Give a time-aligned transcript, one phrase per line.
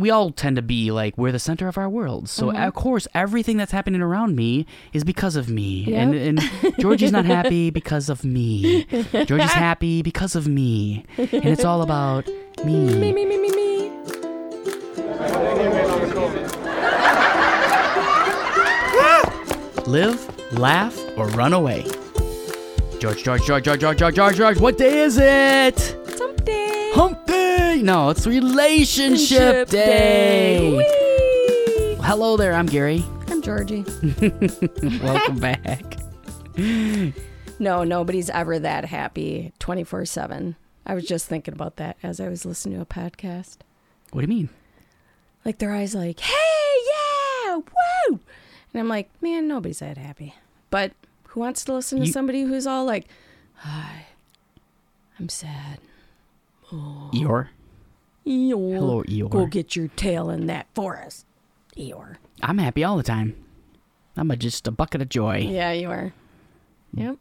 [0.00, 2.28] we all tend to be like we're the center of our world.
[2.28, 2.62] So Mm-hmm.
[2.62, 5.84] of course, everything that's happening around me is because of me.
[5.84, 5.98] Yep.
[6.02, 6.40] And and
[6.80, 8.84] Georgie's not happy because of me.
[9.26, 11.04] Georgie's happy because of me.
[11.18, 12.26] And it's all about
[12.64, 13.12] Me, me.
[13.12, 13.60] me, me, me, me.
[19.86, 21.84] Live, laugh, or run away.
[23.00, 24.60] George, George, George, George, George, George, George, George.
[24.60, 25.96] What day is it?
[26.94, 27.26] Hump
[27.80, 27.86] day.
[27.86, 30.76] No, it's relationship Relationship day.
[30.76, 31.96] Whee!
[32.02, 32.52] Hello there.
[32.54, 33.04] I'm Gary.
[33.28, 33.84] I'm Georgie.
[35.02, 35.96] Welcome back.
[37.58, 40.56] No, nobody's ever that happy 24 7.
[40.86, 43.58] I was just thinking about that as I was listening to a podcast.
[44.12, 44.48] What do you mean?
[45.44, 46.76] Like their eyes, like, hey,
[47.46, 48.20] yeah, woo.
[48.72, 50.34] And I'm like, man, nobody's that happy.
[50.70, 50.92] But
[51.28, 53.06] who wants to listen to You- somebody who's all like,
[53.56, 54.06] hi,
[55.18, 55.78] I'm sad.
[56.72, 57.10] Oh.
[57.12, 57.48] Eeyore.
[58.26, 58.74] Eeyore.
[58.74, 59.30] Hello, Eeyore.
[59.30, 61.26] Go get your tail in that forest.
[61.76, 62.16] Eeyore.
[62.42, 63.34] I'm happy all the time.
[64.16, 65.38] I'm a, just a bucket of joy.
[65.38, 66.12] Yeah, you are.
[66.94, 67.16] Yep.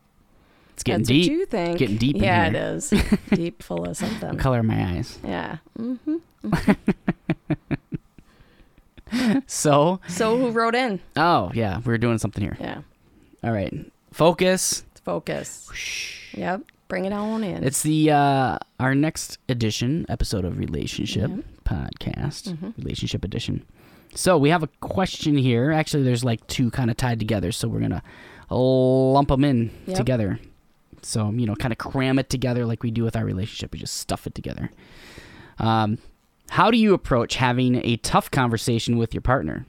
[0.73, 1.31] It's getting That's deep.
[1.31, 1.77] what you think.
[1.77, 2.93] Getting deep in Yeah, it is.
[3.31, 4.37] deep, full of something.
[4.37, 5.19] Color in my eyes.
[5.23, 5.57] Yeah.
[5.77, 6.17] Mm-hmm.
[9.47, 10.99] So, So who wrote in?
[11.15, 12.55] oh yeah, we're doing something here.
[12.59, 12.81] Yeah.
[13.43, 13.73] All right,
[14.11, 14.83] focus.
[15.03, 15.67] Focus.
[16.33, 16.61] Yep.
[16.89, 17.63] Bring it on in.
[17.63, 21.29] It's the uh our next edition episode of Relationship
[21.63, 22.69] Podcast, Mm-hmm.
[22.79, 23.63] Relationship Edition.
[24.15, 25.71] So we have a question here.
[25.71, 28.01] Actually, there's like two kind of tied together, so we're gonna
[28.49, 29.97] lump them in Yep.
[29.97, 30.39] together.
[31.03, 33.71] So you know, kind of cram it together like we do with our relationship.
[33.71, 34.71] We just stuff it together.
[35.59, 35.99] Um,
[36.49, 39.67] how do you approach having a tough conversation with your partner,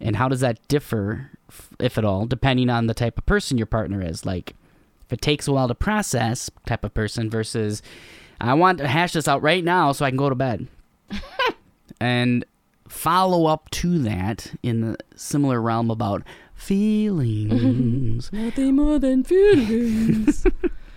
[0.00, 1.30] and how does that differ,
[1.78, 4.26] if at all, depending on the type of person your partner is?
[4.26, 4.54] Like,
[5.10, 7.82] if it takes a while to process type of person versus
[8.40, 10.68] I want to hash this out right now so I can go to bed.
[12.00, 12.44] and
[12.88, 16.22] follow up to that in the similar realm about
[16.54, 18.30] feelings.
[18.32, 20.46] Nothing more than feelings.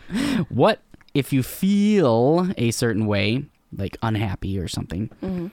[0.49, 0.79] what
[1.15, 5.47] if you feel a certain way, like unhappy or something, Mm-hmm.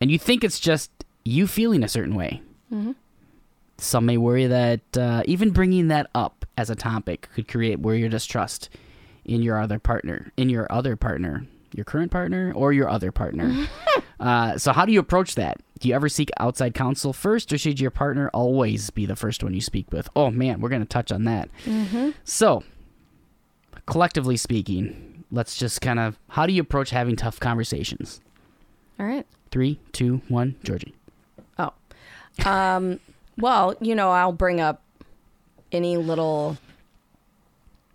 [0.00, 0.90] and you think it's just
[1.22, 2.40] you feeling a certain way?
[3.78, 8.02] Some may worry that uh, even bringing that up as a topic could create worry
[8.04, 8.70] or distrust
[9.24, 13.66] in your other partner, in your other partner, your current partner, or your other partner.
[14.20, 15.58] uh, so, how do you approach that?
[15.78, 19.42] Do you ever seek outside counsel first, or should your partner always be the first
[19.42, 20.08] one you speak with?
[20.16, 21.50] Oh man, we're going to touch on that.
[22.24, 22.62] So,
[23.84, 28.20] collectively speaking, let's just kind of how do you approach having tough conversations?
[28.98, 29.26] All right.
[29.50, 30.94] Three, two, one, Georgie.
[31.58, 31.72] Oh.
[32.44, 33.00] Um,
[33.38, 34.82] well, you know, I'll bring up
[35.72, 36.56] any little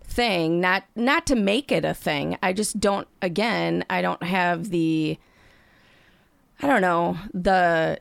[0.04, 2.36] thing, not not to make it a thing.
[2.42, 5.18] I just don't again, I don't have the
[6.60, 7.98] I don't know, the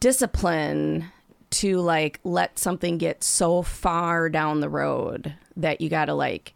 [0.00, 1.06] discipline
[1.50, 6.52] to like let something get so far down the road that you got to like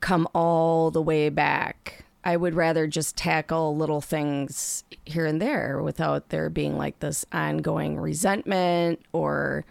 [0.00, 2.05] come all the way back.
[2.26, 7.24] I would rather just tackle little things here and there without there being like this
[7.30, 9.64] ongoing resentment or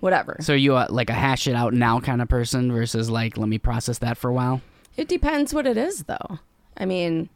[0.00, 0.38] whatever.
[0.40, 3.50] So, you uh, like a hash it out now kind of person versus like let
[3.50, 4.62] me process that for a while?
[4.96, 6.38] It depends what it is, though.
[6.74, 7.28] I mean,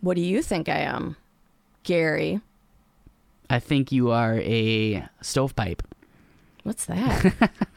[0.00, 1.16] what do you think I am,
[1.84, 2.40] Gary?
[3.48, 5.82] I think you are a stovepipe,
[6.64, 7.52] What's that?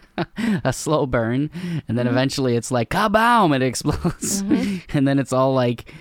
[0.63, 1.49] a slow burn,
[1.87, 4.41] and then eventually it's like kaboom, it explodes,
[4.93, 5.93] and then it's all like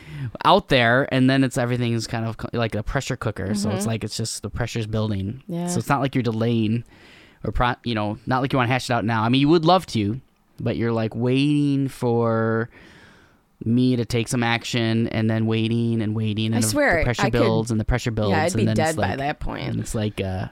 [0.44, 3.54] out there, and then it's everything's kind of like a pressure cooker.
[3.54, 5.42] So it's like it's just the pressure's building.
[5.48, 5.66] Yeah.
[5.68, 6.84] So it's not like you're delaying,
[7.44, 9.22] or pro, you know, not like you want to hash it out now.
[9.22, 10.20] I mean, you would love to,
[10.60, 12.68] but you're like waiting for
[13.64, 17.04] me to take some action, and then waiting and waiting, and I the, swear, the
[17.04, 18.30] pressure I could- builds and the pressure builds.
[18.30, 19.62] yeah, I'd be and then dead it's by like- that point.
[19.68, 20.46] and it's like uh,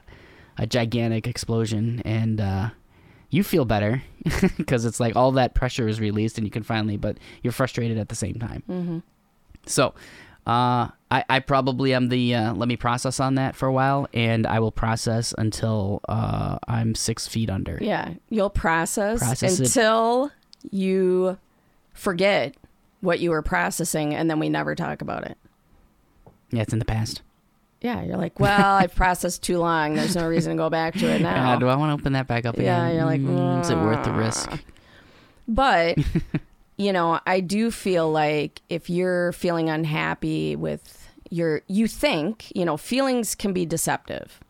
[0.58, 2.70] a gigantic explosion and uh,
[3.30, 4.02] you feel better
[4.56, 7.98] because it's like all that pressure is released and you can finally but you're frustrated
[7.98, 8.98] at the same time Mm-hmm.
[9.66, 9.94] so
[10.46, 14.08] uh, I, I probably am the uh, let me process on that for a while
[14.14, 19.66] and i will process until uh, i'm six feet under Yeah, you'll process, Process it.
[19.66, 20.30] until
[20.70, 21.36] you
[21.94, 22.54] forget
[23.00, 25.36] what you were processing, and then we never talk about it.
[26.50, 27.22] yeah it's in the past
[27.80, 29.94] Yeah, you're like, well, I've processed too long.
[29.94, 31.52] There's no reason to go back to it now.
[31.52, 32.66] Uh, do i want to open that back up again?
[32.66, 34.50] Yeah, you're like, Mm, is it worth the risk
[35.46, 35.98] But,
[36.76, 42.64] you know, I do feel like if you're feeling unhappy with your, you think, you
[42.64, 44.40] know, feelings can be deceptive.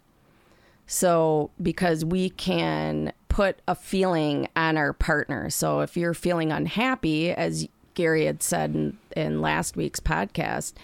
[0.87, 5.51] So, because we can put a feeling on our partner.
[5.51, 10.75] So, if you're feeling unhappy, as Gary had said in, in last week's podcast,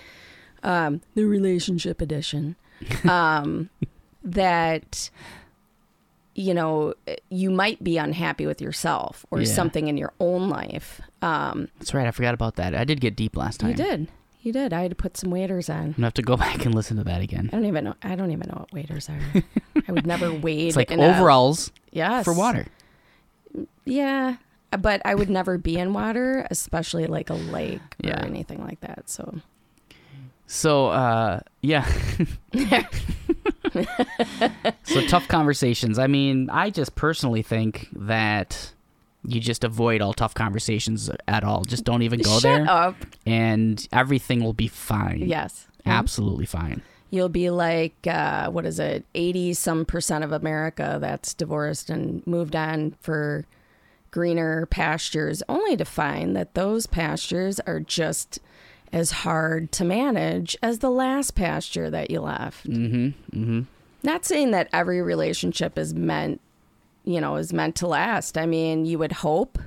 [0.62, 2.56] um, the relationship edition,
[3.08, 3.70] um,
[4.24, 5.10] that
[6.34, 6.94] you know
[7.28, 9.46] you might be unhappy with yourself or Yeah.
[9.52, 11.00] something in your own life.
[11.20, 12.06] Um, That's right.
[12.06, 12.74] I forgot about that.
[12.74, 13.70] I did get deep last time.
[13.70, 14.08] you did,
[14.40, 14.72] you did.
[14.72, 15.76] I had to put some waiters on.
[15.78, 17.50] I'm gonna have to go back and listen to that again.
[17.52, 17.94] I don't even know.
[18.02, 19.20] I don't even know what waiters are.
[19.88, 20.68] I would never wade.
[20.68, 22.66] It's like in a- overalls yes for water.
[23.84, 24.36] Yeah,
[24.78, 28.22] but I would never be in water, especially like a lake Yeah.
[28.22, 29.10] or anything like that.
[29.10, 29.40] So
[30.52, 31.88] So, uh, yeah.
[34.82, 35.98] so tough conversations.
[35.98, 38.74] I mean, I just personally think that
[39.24, 41.64] you just avoid all tough conversations at all.
[41.64, 42.96] Just don't even go shut there, up.
[43.24, 45.20] and everything will be fine.
[45.20, 46.82] Yes, absolutely fine.
[47.08, 52.26] You'll be like, uh, what is it, 80 some percent of America that's divorced and
[52.26, 53.46] moved on for
[54.10, 58.38] greener pastures, only to find that those pastures are just
[58.92, 62.68] as hard to manage as the last pasture that you left.
[62.68, 63.38] Mm-hmm.
[63.38, 63.60] Mm-hmm.
[64.02, 66.40] Not saying that every relationship is meant,
[67.04, 68.36] you know, is meant to last.
[68.36, 69.58] I mean, you would hope,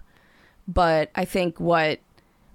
[0.67, 1.99] but I think what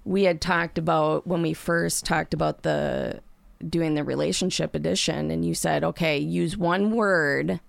[0.05, 3.19] we had talked about when we first talked about the
[3.67, 7.59] doing the relationship edition and you said, "Okay, use one word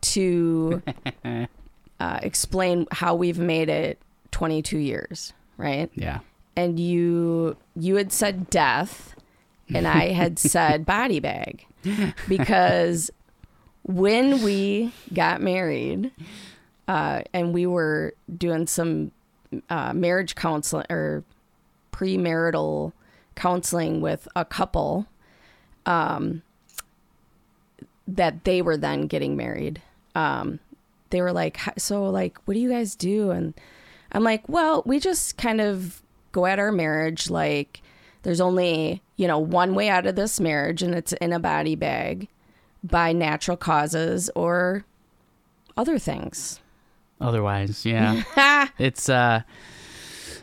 [0.00, 0.82] to
[2.00, 4.00] uh, explain how we've made it
[4.30, 6.20] 22 years, right?" Yeah.
[6.58, 9.14] And you you had said death
[9.72, 11.64] and I had said body bag.
[12.26, 13.12] Because
[13.84, 16.10] when we got married
[16.88, 19.12] uh, and we were doing some
[19.70, 21.22] uh, marriage counseling or
[21.92, 22.92] premarital
[23.36, 25.06] counseling with a couple
[25.86, 26.42] um,
[28.08, 29.80] that they were then getting married
[30.16, 30.58] um,
[31.10, 33.30] they were like so like what do you guys do?
[33.30, 33.54] And
[34.10, 36.02] i'm like well we just kind of
[36.38, 37.82] go at our marriage like
[38.22, 41.74] there's only you know one way out of this marriage and it's in a body
[41.74, 42.28] bag
[42.82, 44.84] by natural causes or
[45.76, 46.60] other things
[47.20, 48.22] Otherwise, yeah.
[48.78, 49.42] it's uh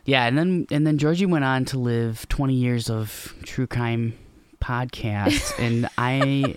[0.03, 4.13] yeah, and then and then Georgie went on to live 20 years of true crime
[4.61, 6.55] podcasts and I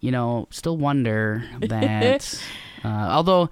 [0.00, 2.42] you know, still wonder that
[2.84, 3.50] uh, although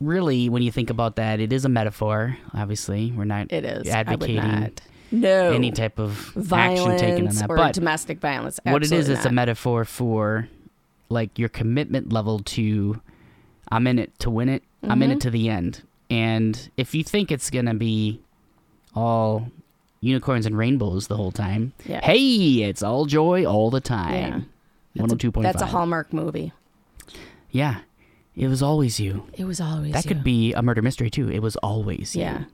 [0.00, 3.12] really when you think about that it is a metaphor, obviously.
[3.12, 4.80] We're not it is advocating not.
[5.10, 7.50] no any type of violence action taken on that.
[7.50, 10.48] or But domestic violence what it is, Absolutely it's a metaphor for
[11.08, 13.00] like your commitment level to
[13.70, 14.62] I'm in it to win it.
[14.82, 15.20] I'm in it mm-hmm.
[15.20, 15.82] to the end.
[16.10, 18.20] And if you think it's gonna be
[18.94, 19.50] all
[20.00, 22.00] unicorns and rainbows the whole time, yeah.
[22.02, 24.48] hey, it's all joy all the time.
[24.94, 25.54] That's One hundred two point five.
[25.54, 26.52] That's a Hallmark movie.
[27.50, 27.80] Yeah,
[28.38, 29.26] it was always you.
[29.34, 31.28] It was always That could be a murder mystery too.
[31.30, 32.22] It was always you.
[32.22, 32.44] yeah,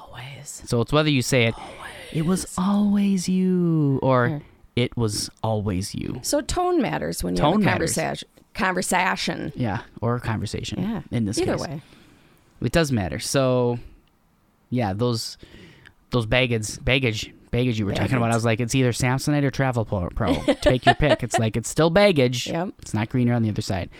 [0.00, 0.62] always.
[0.66, 1.54] So it's whether you say it,
[2.12, 4.38] it was always you, or Yeah.
[4.76, 6.20] it was always you.
[6.22, 8.28] So tone matters when you Tone have a conversation.
[8.54, 9.52] Conversation.
[9.56, 10.80] Yeah, or conversation.
[10.82, 11.02] Yeah.
[11.10, 11.66] In this Either case.
[11.66, 11.82] way.
[12.62, 13.18] It does matter.
[13.18, 13.78] So,
[14.70, 15.36] yeah, those
[16.10, 18.30] those baggage baggage baggage you were talking about.
[18.30, 20.14] I was like, it's either Samsonite or Travelpro.
[20.14, 20.34] Pro.
[20.62, 21.22] Take your pick.
[21.22, 22.46] It's like it's still baggage.
[22.54, 22.68] Yep.
[22.80, 23.90] It's not greener on the other side.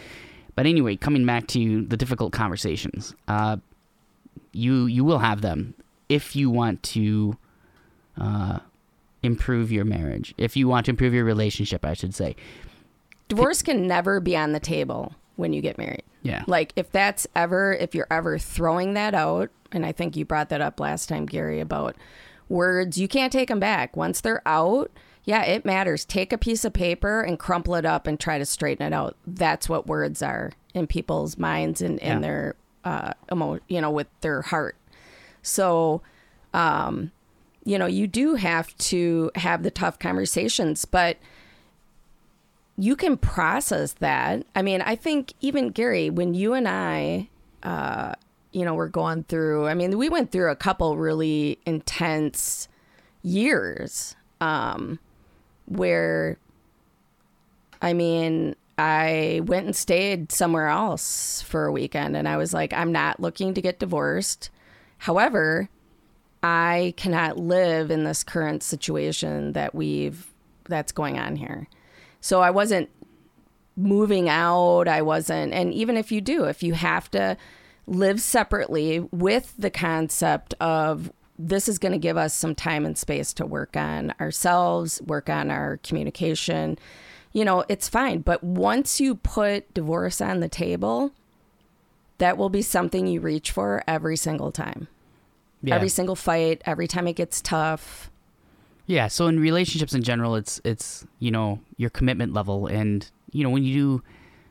[0.55, 3.57] But anyway, coming back to the difficult conversations, uh,
[4.53, 5.75] you you will have them
[6.09, 7.37] if you want to
[8.19, 8.61] uh,
[9.23, 10.35] improve your marriage.
[10.39, 12.37] If you want to improve your relationship, I should say.
[13.29, 16.05] Divorce can never be on the table when you get married.
[16.23, 16.45] Yeah.
[16.47, 20.51] Like if that's ever if you're ever throwing that out, and I think you brought
[20.51, 21.97] that up last time, Gary, about
[22.49, 23.97] words, you can't take them back.
[23.97, 24.91] Once they're out,
[25.25, 26.05] yeah, it matters.
[26.05, 29.17] Take a piece of paper and crumple it up and try to straighten it out.
[29.27, 32.19] That's what words are in people's minds and in Yeah.
[32.21, 32.55] their
[32.85, 34.77] uh emo- you know, with their heart.
[35.43, 36.03] So
[36.53, 37.11] um
[37.65, 41.17] you know, you do have to have the tough conversations, but
[42.77, 44.45] you can process that.
[44.55, 47.31] I mean, I think even Gary, when you and I,
[47.63, 48.15] uh,
[48.53, 52.69] you know, were going through, I mean, we went through a couple really intense
[53.23, 54.99] years um,
[55.67, 56.39] where,
[57.81, 62.73] I mean, I went and stayed somewhere else for a weekend and I was like,
[62.73, 64.51] I'm not looking to get divorced.
[64.99, 65.69] However,
[66.43, 70.27] I cannot live in this current situation that we've
[70.69, 71.69] that's going on here.
[72.21, 72.91] So I wasn't
[73.77, 74.89] moving out.
[74.89, 77.37] I wasn't, and even if you do, if you have to
[77.87, 82.97] live separately with the concept of this is going to give us some time and
[82.97, 86.79] space to work on ourselves, work on our communication,
[87.33, 88.21] you know, it's fine.
[88.21, 91.13] But once you put divorce on the table,
[92.19, 94.89] that will be something you reach for every single time.
[95.63, 95.75] Yeah.
[95.75, 98.11] Every single fight, every time it gets tough.
[98.87, 103.43] Yeah, so in relationships in general, it's it's you know your commitment level, and you
[103.43, 104.03] know when you do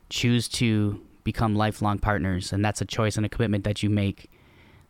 [0.10, 4.32] choose to become lifelong partners, and that's a choice and a commitment that you make,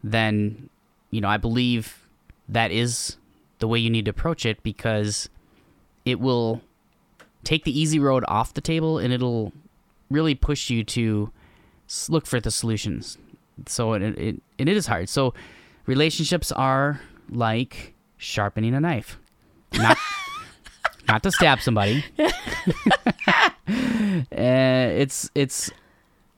[0.01, 0.69] then
[1.13, 2.07] you know I believe
[2.49, 3.17] that is
[3.59, 5.29] the way you need to approach it because
[6.05, 6.61] it will
[7.43, 9.53] take the easy road off the table, and it'll
[10.09, 11.31] really push you to
[12.09, 13.17] look for the solutions.
[13.67, 15.09] So it it, and it is hard.
[15.09, 15.33] So
[15.85, 19.17] relationships are like sharpening a knife
[19.73, 19.97] not
[21.07, 22.03] not to stab somebody.
[22.19, 23.51] uh,
[24.31, 25.71] it's it's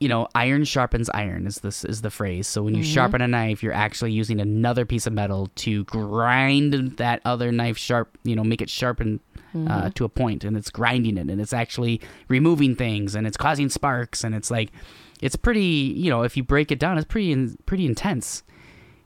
[0.06, 2.48] you know iron sharpens iron is this is the phrase.
[2.48, 2.94] So when you mm-hmm.
[2.94, 7.76] sharpen a knife, you're actually using another piece of metal to grind that other knife
[7.76, 8.16] sharp.
[8.24, 9.90] You know, make it sharpen uh, mm-hmm.
[9.90, 13.68] to a point, and it's grinding it, and it's actually removing things, and it's causing
[13.68, 14.70] sparks, and it's like
[15.24, 15.64] it's pretty.
[15.98, 18.44] You know, if you break it down, it's pretty in, pretty intense.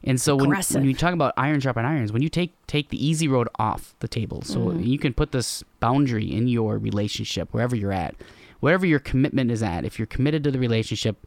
[0.03, 3.05] And so when, when you talk about iron sharpen irons, when you take take the
[3.05, 4.83] easy road off the table, so mm-hmm.
[4.83, 8.15] you can put this boundary in your relationship wherever you're at,
[8.59, 9.85] wherever your commitment is at.
[9.85, 11.17] If you're committed to the relationship,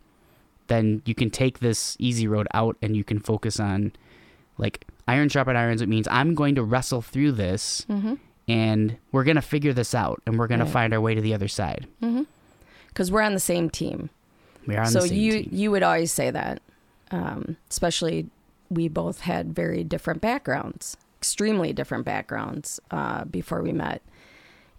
[0.68, 3.92] then you can take this easy road out and you can focus on
[4.58, 5.82] like iron sharpen irons.
[5.82, 7.86] It means I'm going to wrestle through this
[8.48, 11.48] and we're gonna figure this out and we're gonna find our way to the other
[11.48, 11.86] side.
[12.88, 14.10] Because we're on the same team.
[14.66, 15.48] We are on so the same you team.
[15.52, 16.60] you would always say that,
[17.10, 18.28] um, especially
[18.70, 24.02] we both had very different backgrounds, extremely different backgrounds uh, before we met,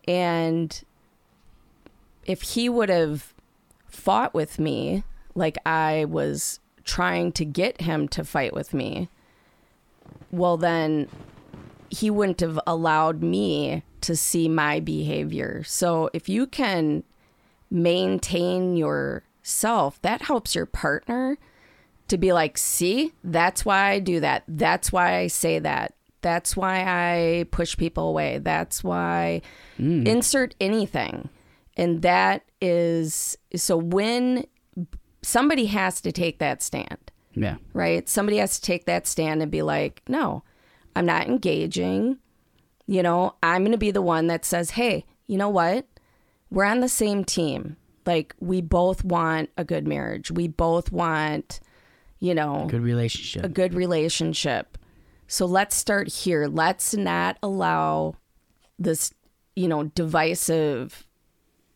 [0.08, 0.84] and
[2.26, 3.34] if he would have
[3.88, 5.04] fought with me
[5.36, 9.10] like I was trying to get him to fight with me,
[10.32, 11.08] well then
[11.90, 15.64] he wouldn't have allowed me to see my behavior.
[15.64, 17.04] So if you can
[17.70, 21.38] maintain yourself, that helps your partner
[22.08, 24.44] to be like, see, that's why I do that.
[24.48, 25.94] That's why I say that.
[26.22, 28.40] That's why I push people away.
[28.40, 29.42] That's why
[29.80, 30.08] mm.
[30.08, 31.30] insert anything.
[31.76, 34.46] And that is so when
[35.22, 37.58] somebody has to take that stand yeah.
[37.74, 38.08] right?
[38.08, 40.44] Somebody has to take that stand and be like, no,
[40.96, 42.18] I'm not engaging.
[42.86, 45.88] You know, I'm going to be the one that says, hey, you know what?
[46.50, 47.78] We're on the same team.
[48.06, 50.30] Like, we both want a good marriage.
[50.30, 51.62] We both want,
[52.20, 53.44] you know, a Good relationship.
[53.44, 54.78] a good relationship.
[55.28, 56.48] So let's start here.
[56.48, 58.16] Let's not allow
[58.78, 59.14] this,
[59.56, 61.06] you know, divisive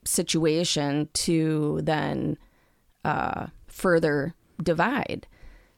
[0.08, 2.38] situation to then
[3.06, 5.28] uh, further divide.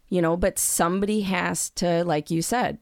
[0.10, 2.80] You know, but somebody has to, like you said,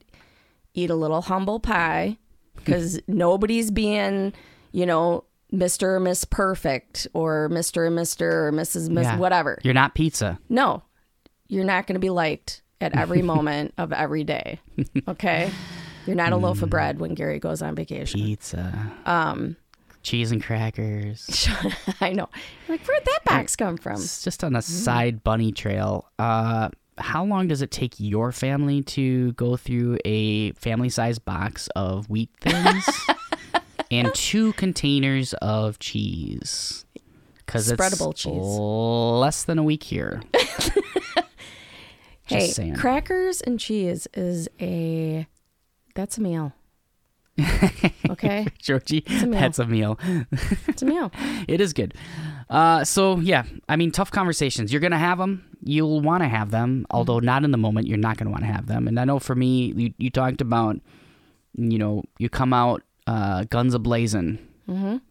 [0.73, 2.17] eat a little humble pie
[2.55, 4.33] because nobody's being,
[4.71, 5.83] you know, Mr.
[5.95, 7.87] or Miss Perfect or Mr.
[7.87, 8.21] and Mr.
[8.21, 8.89] or Mrs.
[8.89, 9.17] Miss Yeah.
[9.17, 9.59] whatever.
[9.63, 10.39] You're not pizza.
[10.49, 10.83] No,
[11.47, 14.59] you're not going to be liked at every moment of every day.
[15.07, 15.49] Okay.
[16.05, 18.21] You're not a loaf of bread when Gary goes on vacation.
[18.21, 18.91] Pizza.
[19.05, 19.57] Um
[20.07, 21.47] cheese and crackers.
[22.01, 22.29] I know.
[22.69, 23.93] Like, where'd that box come from?
[23.95, 26.09] It's just on a side bunny trail.
[26.17, 31.67] Uh, how long does it take your family to go through a family sized box
[31.75, 32.87] of Wheat Thins
[33.91, 36.85] and two containers of cheese?
[37.45, 38.33] Because it's Spreadable cheese.
[38.33, 40.21] less than a week here.
[42.29, 42.75] Hey, saying.
[42.75, 45.25] crackers and cheese is a
[45.95, 46.51] that's a meal.
[48.09, 49.99] Okay, Georgie, a that's a meal.
[50.67, 51.11] it's a meal.
[51.47, 51.93] It is good.
[52.49, 54.71] Uh, so yeah, I mean, tough conversations.
[54.71, 55.43] You're gonna have them.
[55.63, 57.87] You'll want to have them, although not in the moment.
[57.87, 58.87] You're not gonna want to have them.
[58.87, 60.77] And I know for me, you, you talked about,
[61.55, 64.39] you know, you come out uh, guns a blazing,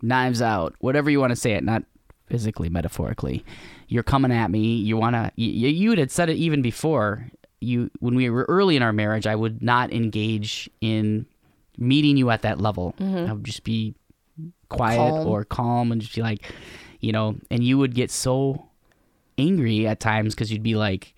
[0.03, 1.83] knives out, whatever you want to say it, not
[2.27, 3.45] physically, metaphorically.
[3.89, 4.77] You're coming at me.
[4.77, 5.33] You wanna.
[5.37, 7.31] You, you had said it even before.
[7.61, 11.27] You when we were early in our marriage, I would not engage in
[11.79, 12.95] meeting you at that level.
[12.99, 13.31] Mm-hmm.
[13.31, 13.95] I would just be
[14.69, 15.27] quiet Calm.
[15.27, 16.53] or calm and just be like,
[17.01, 18.67] you know, and you would get so
[19.39, 21.15] angry at times because you'd be like,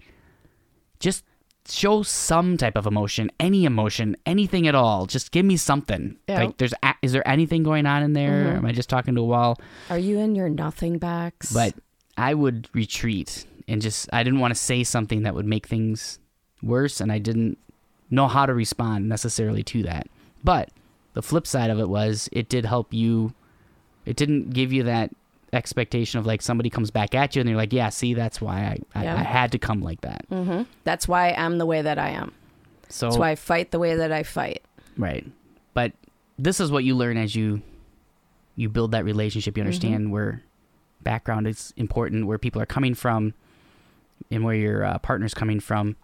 [1.00, 1.25] just
[1.69, 5.07] show some type of emotion, any emotion, anything at all.
[5.07, 6.17] Just give me something.
[6.29, 6.45] Yeah.
[6.45, 8.45] Like, there's a- is there anything going on in there?
[8.47, 8.57] Mm-hmm.
[8.59, 9.59] Am I just talking to a wall?
[9.91, 11.53] Are you in your nothing box?
[11.53, 11.75] But
[12.17, 16.19] I would retreat and just I didn't want to say something that would make things
[16.62, 17.59] worse, and I didn't
[18.11, 20.09] know how to respond necessarily to that.
[20.45, 20.71] But
[21.14, 23.35] the flip side of it was it did help you.
[24.07, 25.11] It didn't give you that
[25.52, 28.59] expectation of like somebody comes back at you and you're like, yeah, see, that's why
[28.95, 29.14] I, I, Yeah.
[29.16, 30.25] I had to come like that.
[30.28, 32.33] hmm that's why I'm the way that I am.
[32.90, 34.62] So That's why I fight the way that I fight.
[34.97, 35.26] Right.
[35.75, 35.92] But
[36.38, 37.62] this is what you learn as you
[38.57, 39.57] you build that relationship.
[39.57, 40.42] You understand where
[41.02, 43.35] background is important, where people are coming from,
[44.30, 45.97] and where your uh, partner's coming from.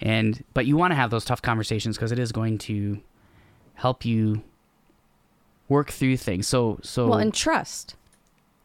[0.00, 3.00] And but you want to have those tough conversations because it is going to
[3.76, 4.42] help you
[5.68, 6.46] work through things.
[6.46, 7.94] So so Well, and trust.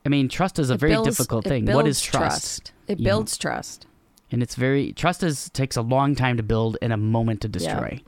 [0.06, 1.66] I mean, trust is a It very builds- difficult thing.
[1.66, 2.72] What is builds trust?
[2.88, 3.10] It You know?
[3.12, 3.86] builds trust.
[4.32, 7.48] And it's very trust is takes a long time to build and a moment to
[7.48, 8.02] destroy.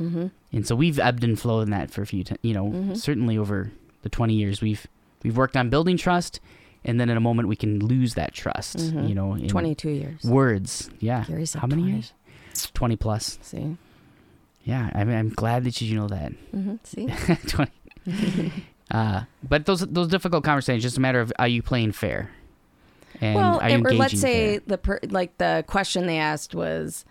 [0.00, 0.26] Mm-hmm.
[0.52, 2.96] And so we've ebbed and flowed in that for a few, ti you know, Mhm.
[2.96, 3.70] certainly over
[4.02, 4.86] the 20 years we've
[5.22, 6.40] we've worked on building trust,
[6.84, 8.78] and then in a moment we can lose that trust.
[8.78, 9.08] Mhm.
[9.08, 10.24] You know, 22 years.
[10.24, 10.90] words.
[10.98, 11.22] Yeah.
[11.22, 11.92] How many 20.
[11.92, 12.12] years?
[12.74, 13.38] 20 plus.
[13.42, 13.76] See?
[14.64, 14.90] Yeah.
[14.94, 16.32] I mean, I'm glad that you know that.
[16.50, 17.06] hmm See?
[17.46, 17.72] 20.
[18.90, 22.30] uh, but those those difficult conversations, just a matter of are you playing fair,
[23.20, 24.62] and well, are you and- or let's say fair?
[24.66, 27.04] the per, like the question they asked was,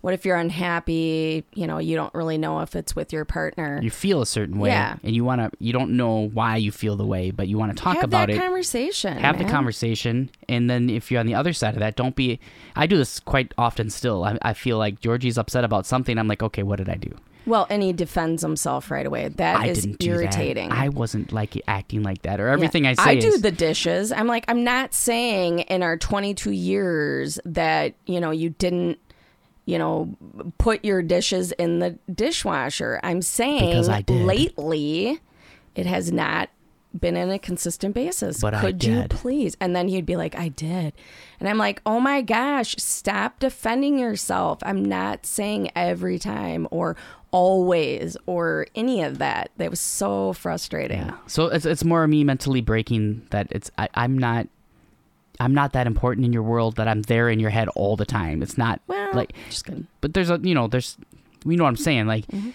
[0.00, 1.44] "What if you're unhappy?
[1.54, 3.80] You know, you don't really know if it's with your partner.
[3.82, 4.96] you feel a certain way, Yeah.
[5.02, 7.76] and you want to you don't know why you feel the way, but you want
[7.76, 8.38] to talk Have about that it.
[8.40, 9.18] conversation.
[9.18, 12.38] have the conversation and then if you're on the other side of that don't be
[12.76, 16.28] i do this quite often still i, I feel like georgie's upset about something i'm
[16.28, 17.14] like okay what did i do
[17.46, 19.28] Well, and he defends himself right away.
[19.28, 20.68] That i is irritating.
[20.70, 22.90] that i wasn't like acting like that or everything Yeah.
[22.90, 24.12] i say I do is the dishes.
[24.12, 28.98] I'm like, I'm not saying in our 22 years that, you know, you didn't,
[29.68, 30.16] you know,
[30.56, 32.98] put your dishes in the dishwasher.
[33.02, 35.20] I'm saying lately
[35.74, 36.48] it has not
[36.98, 38.40] been in a consistent basis.
[38.40, 39.58] But I Could you please?
[39.60, 40.94] And then he'd be like, I did.
[41.38, 44.58] And I'm like, oh my gosh, stop defending yourself.
[44.62, 46.96] I'm not saying every time or
[47.30, 49.50] always or any of that.
[49.58, 51.00] That was so frustrating.
[51.00, 54.48] yeah so it's, it's more me mentally breaking that it's I, i'm not
[55.40, 58.06] i'm not that important in your world that i'm there in your head all the
[58.06, 59.86] time it's not Well, like just kidding.
[60.00, 60.96] but there's a you know there's
[61.44, 62.50] you know what i'm saying like Mm-hmm.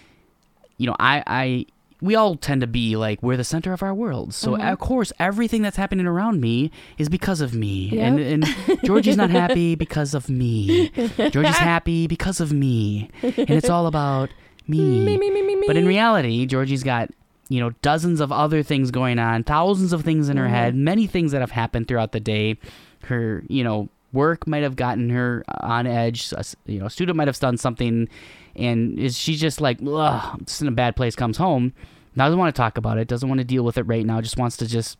[0.77, 1.65] you know i i
[2.01, 4.67] we all tend to be like we're the center of our world so Mm-hmm.
[4.67, 8.01] of course everything that's happening around me is because of me Yep.
[8.05, 8.45] and and
[8.83, 10.89] georgie's not happy because of me
[11.31, 14.29] georgie's happy because of me and it's all about
[14.67, 15.67] me Me, me, me, me, me.
[15.67, 17.09] but in reality georgie's got
[17.50, 20.53] you know dozens of other things going on thousands of things in her Mm-hmm.
[20.53, 22.57] head many things that have happened throughout the day.
[23.05, 27.17] Her you know work might have gotten her on edge a you know a student
[27.17, 28.08] might have done something
[28.56, 31.73] and is she's just like ugh just in a bad place comes home
[32.15, 34.38] doesn't want to talk about it doesn't want to deal with it right now just
[34.38, 34.99] wants to just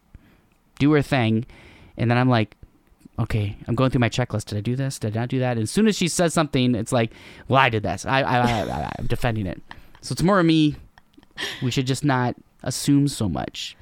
[0.80, 1.46] do her thing.
[1.96, 2.56] And then i'm like
[3.20, 4.46] okay i'm going through my checklist.
[4.46, 4.98] Did i do this?
[4.98, 5.52] Did i not do that?
[5.52, 7.12] And as soon as she says something it's like
[7.48, 8.06] well i did this.
[8.08, 9.62] I, I, I i'm defending it.
[10.02, 10.76] So it's more of me
[11.62, 13.76] we should just not assume so much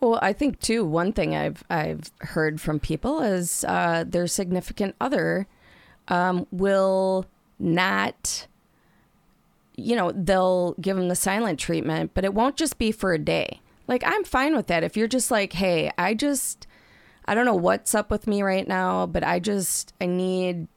[0.00, 0.84] Well, I think too.
[0.84, 5.48] One thing I've I've heard from people is uh, their significant other
[6.06, 7.26] um, will
[7.58, 8.46] not.
[9.76, 13.18] You know, they'll give them the silent treatment, but it won't just be for a
[13.18, 13.60] day.
[13.86, 14.84] Like I'm fine with that.
[14.84, 16.66] If you're just like, hey, I just,
[17.26, 20.68] I don't know what's up with me right now, but I just I need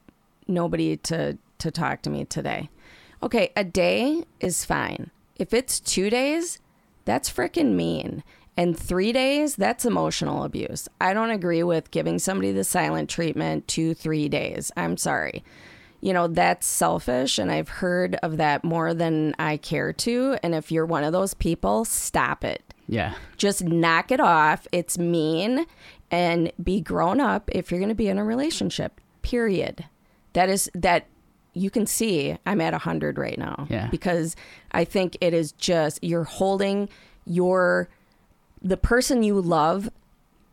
[0.48, 2.70] nobody to to talk to me today.
[3.22, 5.12] Okay, a day is fine.
[5.42, 6.60] If it's two days,
[7.04, 8.24] that's freaking mean.
[8.56, 10.88] And three days, that's emotional abuse.
[11.00, 14.72] I don't agree with giving somebody the silent treatment two, three days.
[14.78, 15.44] I'm sorry.
[16.00, 20.38] You know, that's selfish, and I've heard of that more than I care to.
[20.44, 22.62] And if you're one of those people, stop it.
[22.88, 24.68] yeah Just knock it off.
[24.72, 25.66] It's mean
[26.12, 29.02] and be grown up if you're going to be in a relationship.
[29.24, 29.86] Period.
[30.34, 31.08] That is that
[31.54, 33.88] you can see I'm at 100 right now Yeah.
[33.92, 34.36] because
[34.72, 36.88] I think it is just you're holding
[37.26, 37.90] your
[38.62, 39.90] the person you love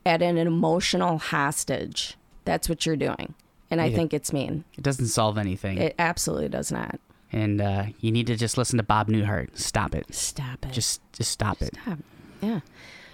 [0.07, 2.17] at an emotional hostage.
[2.45, 3.35] That's what you're doing.
[3.71, 3.97] And I Yeah.
[3.97, 4.65] think it's mean.
[4.77, 6.99] it doesn't solve anything It absolutely does not.
[7.31, 10.73] and uh, you need to just listen to bob newhart stop it Stop it.
[10.73, 11.99] just just stop it stop.
[12.41, 12.61] Yeah.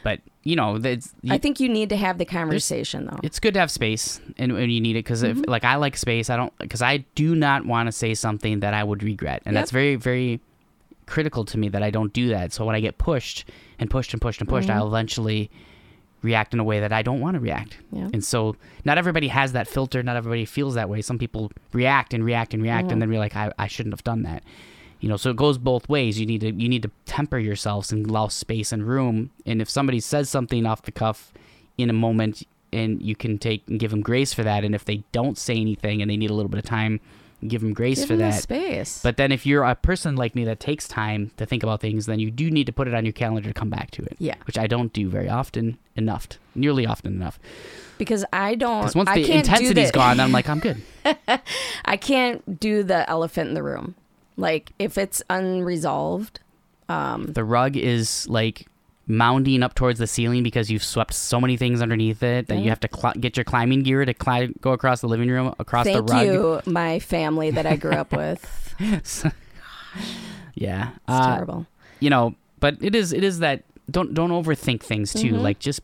[0.05, 3.19] But you know that's I think you need to have the conversation though.
[3.25, 5.41] it's good to have space and when you need it because Mm-hmm.
[5.45, 8.61] if like i like space i don't because i do not want to say something
[8.61, 10.41] that i would regret and that's very very
[11.07, 14.13] critical to me that i don't do that so when i get pushed and pushed
[14.13, 14.79] and pushed and pushed Mm-hmm.
[14.79, 15.51] i'll eventually
[16.23, 18.09] react in a way that i don't want to react Yeah.
[18.13, 22.15] and so not everybody has that filter not everybody feels that way some people react
[22.15, 22.93] and react and react Mm-hmm.
[22.93, 24.43] and then be like I, I shouldn't have done that
[25.05, 27.93] you know so it goes both ways you need to you need to temper yourselves
[27.93, 31.31] and allow space and room and if somebody says something off the cuff
[31.77, 34.85] in a moment and you can take and give them grace for that and if
[34.87, 37.01] they don't say anything and they need a little bit of time
[37.47, 39.03] give them grace Give for them the that space.
[39.03, 42.07] but then if you're a person like me that takes time to think about things
[42.07, 44.17] then you do need to put it on your calendar to come back to it
[44.19, 44.37] Yeah.
[44.47, 47.39] which i don't do very often enough nearly often enough
[47.99, 48.81] because I don't.
[48.81, 50.81] because once I the intensity's gone i'm like i'm good
[51.85, 53.95] I can't do the elephant in the room.
[54.37, 56.41] Like if it's unresolved,
[56.89, 58.67] the rug is like
[59.09, 62.71] mounding up towards the ceiling because you've swept so many things underneath it that you
[62.71, 65.85] have to cl- get your climbing gear to cli- go across the living room across
[65.85, 68.75] thank the rug Thank you, my family that I grew up with.
[68.81, 69.25] It's
[70.55, 71.67] yeah uh, terrible.
[72.01, 75.35] you know but it is it is that don't don't overthink things too.
[75.35, 75.43] Mhm.
[75.43, 75.81] Like just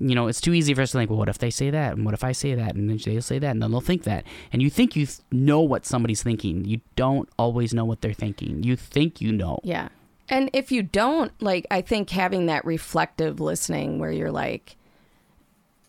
[0.00, 1.94] you know, it's too easy for us to think, well, what if they say that,
[1.94, 4.04] and what if I say that, and then they'll say that, and then they'll think
[4.04, 6.64] that, and you think you th- know what somebody's thinking.
[6.64, 8.62] You don't always know what they're thinking.
[8.62, 9.60] You think you know.
[9.62, 9.88] Yeah.
[10.30, 14.76] And if you don't, like, I think having that reflective listening where you're like,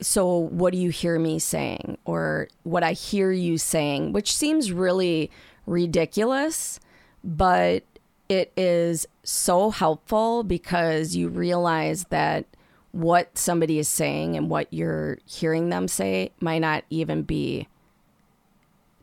[0.02, 1.97] so what do you hear me saying?
[2.06, 5.32] Or what I hear you saying, which seems really
[5.65, 6.80] ridiculous,
[7.24, 7.84] but
[8.28, 12.45] it is so helpful because you realize that
[12.92, 17.68] what somebody is saying and what you're hearing them say might not even be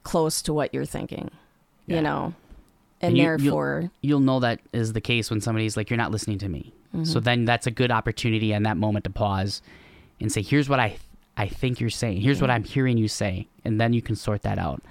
[0.02, 1.30] close to what you're thinking,
[1.86, 1.96] Yeah.
[1.96, 2.34] you know?
[3.00, 5.96] And, And you- you'll- therefore, You'll know that is the case when somebody's like, "You're
[5.98, 7.04] not listening to me." Mm-hmm.
[7.04, 9.62] So then that's a good opportunity in that moment to pause
[10.20, 10.96] and say, "Here's what I
[11.36, 12.20] I think you're saying.
[12.22, 14.82] Here's what I'm hearing you say," and then you can sort that out.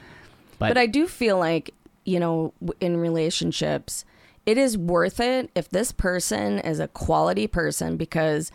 [0.57, 1.73] But, But I do feel like,
[2.05, 4.05] you know, in relationships,
[4.45, 8.49] it is worth it if this person is a quality person because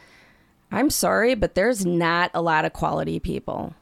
[0.73, 3.75] I'm sorry, but there's not a lot of quality people.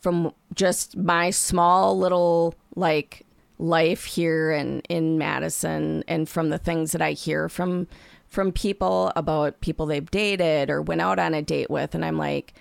[0.00, 3.26] From just my small little like
[3.58, 7.88] life here and in Madison and from the things that I hear from
[8.28, 12.18] from people about people they've dated or went out on a date with and I'm
[12.18, 12.52] like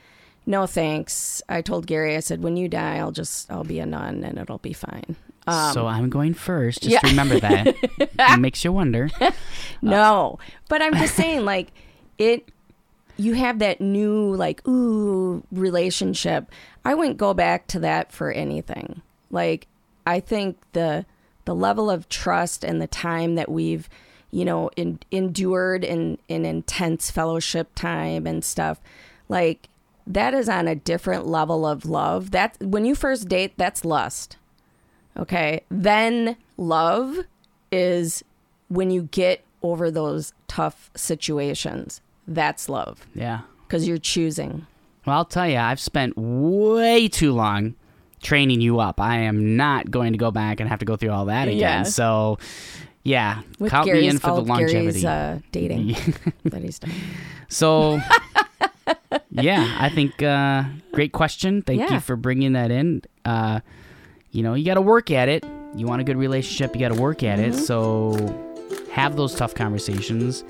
[0.47, 1.41] no thanks.
[1.49, 4.39] I told Gary I said when you die I'll just I'll be a nun and
[4.39, 5.17] it'll be fine.
[5.47, 6.81] Um, so I'm going first.
[6.81, 6.99] Just yeah.
[7.03, 7.67] remember that.
[7.99, 9.09] it makes you wonder.
[9.81, 11.67] No, but I'm just saying, like,
[12.17, 12.49] it,
[13.17, 16.51] you have that new, like, ooh, relationship.
[16.83, 19.01] I wouldn't go back to that for anything.
[19.31, 19.67] Like,
[20.05, 21.05] I think the,
[21.45, 23.89] the level of trust and the time that we've,
[24.31, 28.79] you know, in, endured in, in intense fellowship time and stuff,
[29.29, 29.69] like,
[30.07, 32.31] that is on a different level of love.
[32.31, 34.37] That when you first date, that's lust.
[35.17, 35.61] Okay.
[35.69, 37.17] Then love
[37.71, 38.23] is
[38.67, 42.01] when you get over those tough situations.
[42.27, 43.41] That's love Yeah.
[43.67, 44.65] because you're choosing.
[45.05, 47.75] Well, I'll tell you, I've spent way too long
[48.23, 48.99] training you up.
[48.99, 51.59] I am not going to go back and have to go through all that again.
[51.59, 51.83] Yeah.
[51.83, 52.39] So,
[53.03, 55.01] yeah, With count Gary's, me in for the longevity.
[55.01, 55.95] Gary's uh, dating
[56.45, 56.91] that he's done.
[57.49, 57.99] So,
[59.29, 61.61] yeah, I think uh, great question.
[61.61, 61.93] Thank Yeah.
[61.95, 63.03] you for bringing that in.
[63.23, 63.59] Uh,
[64.31, 65.45] you know, you got to work at it.
[65.75, 67.51] You want a good relationship, you got to work at Mm-hmm.
[67.59, 67.63] it.
[67.63, 68.41] So,
[68.91, 70.43] have those tough conversations.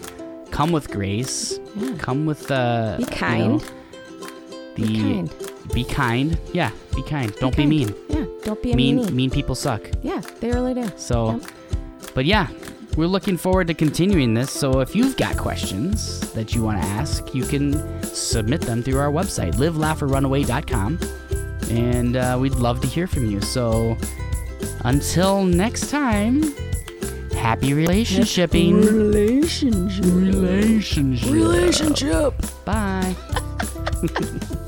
[0.51, 1.59] Come with grace.
[1.75, 1.95] Yeah.
[1.97, 3.47] Come with uh, Be you kind.
[3.49, 3.57] know,
[4.75, 5.33] the Be kind.
[5.73, 6.37] be kind.
[6.53, 7.33] Yeah, be kind.
[7.35, 7.93] Don't be, mean.
[8.09, 8.25] Yeah.
[8.43, 9.11] Don't be a Mean meanie.
[9.11, 9.81] mean people suck.
[10.03, 10.89] Yeah, they really do.
[10.95, 11.41] So, Yep.
[12.13, 12.47] but yeah,
[12.95, 14.51] we're looking forward to continuing this.
[14.51, 18.99] So if you've got questions that you want to ask, you can submit them through
[18.99, 20.99] our website, livelaughorrunaway.com.
[21.71, 23.41] And uh, we'd love to hear from you.
[23.41, 23.97] So
[24.85, 26.43] until next time,
[27.45, 28.73] happy relationshiping.
[28.83, 30.03] Relationship.
[30.03, 31.31] Relationship.
[31.31, 32.33] Relationship.
[32.65, 33.15] Bye.